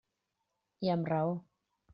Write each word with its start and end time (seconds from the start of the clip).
I 0.87 0.91
amb 0.95 1.13
raó. 1.15 1.39